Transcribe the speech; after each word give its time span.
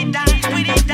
it 0.00 0.12
down, 0.12 0.26
sweet 0.42 0.68
it. 0.68 0.87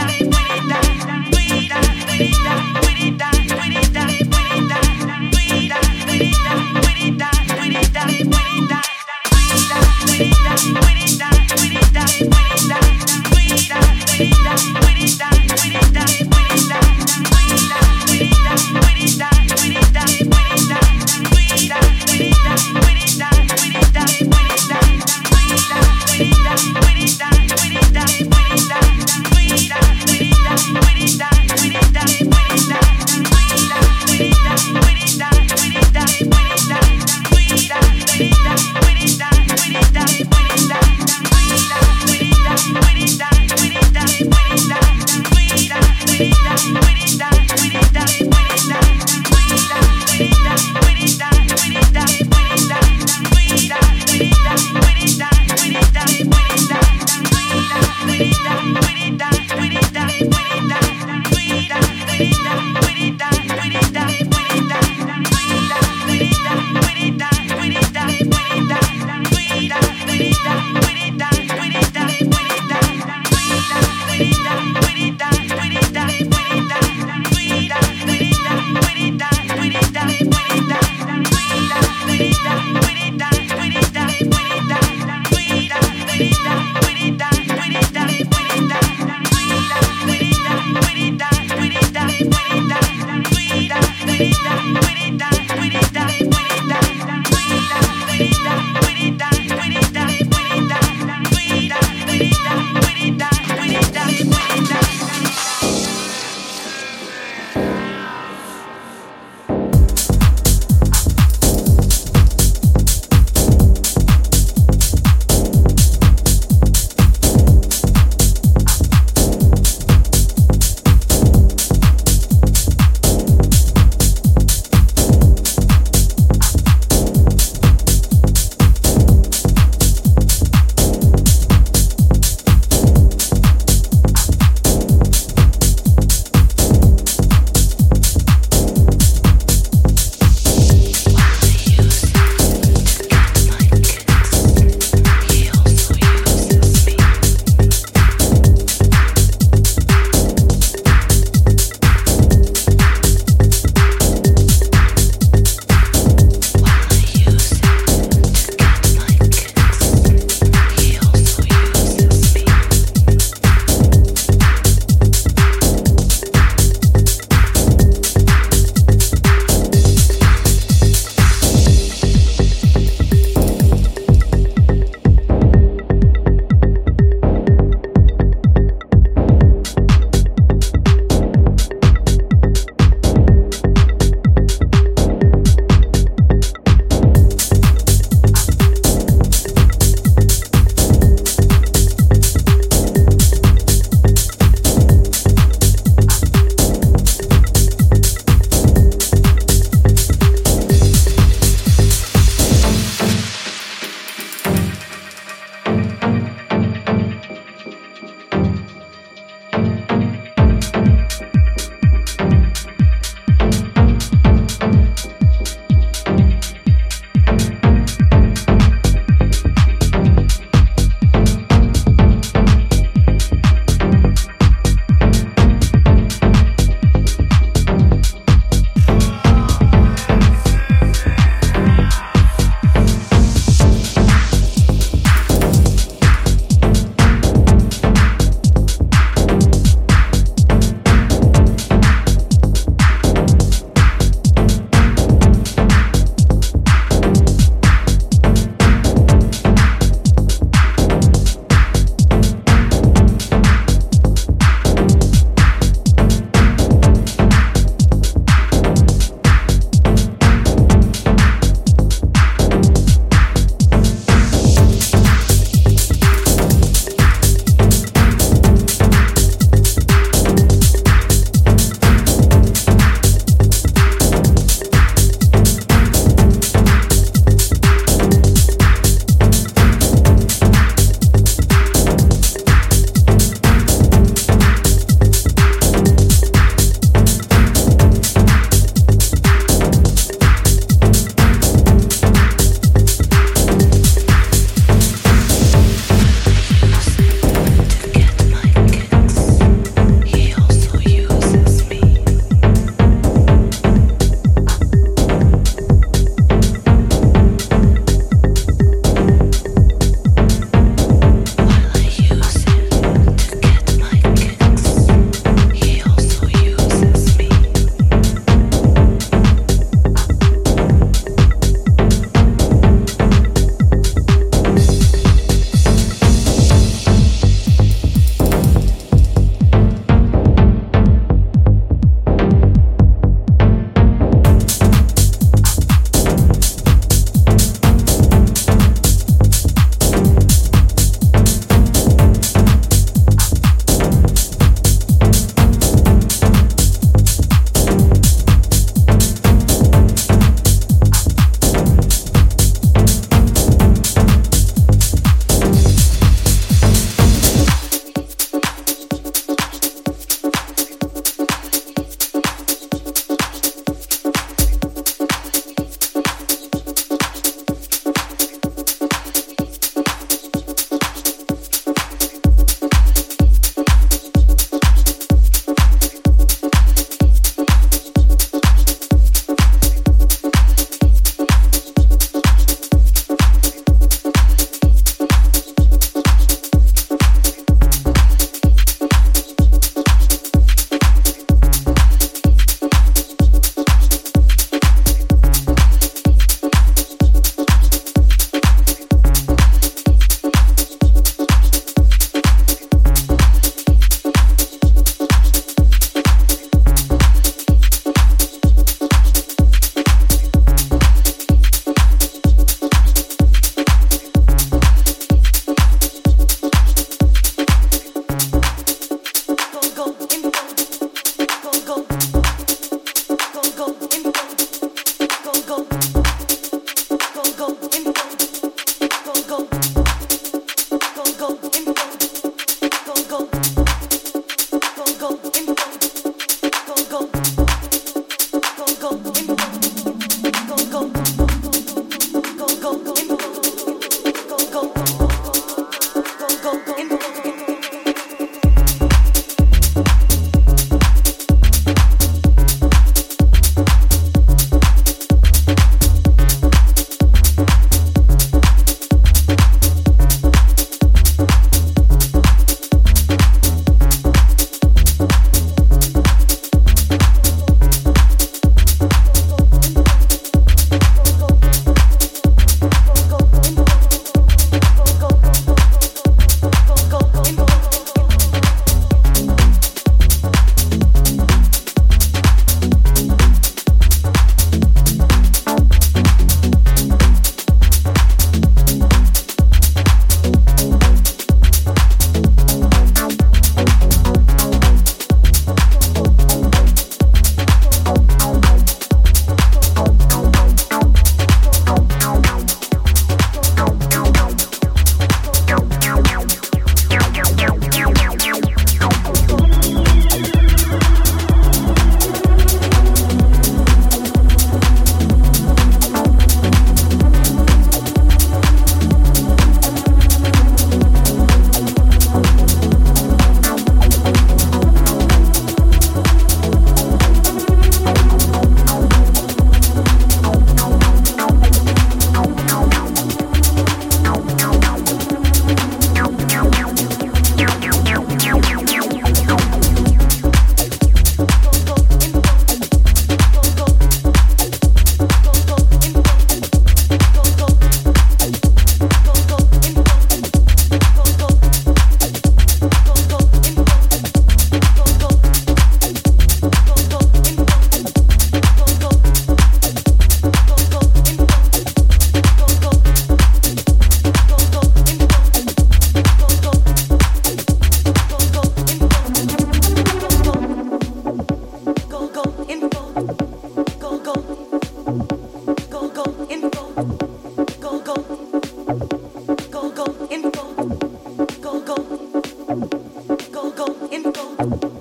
thank 584.37 584.65
you. 584.65 584.74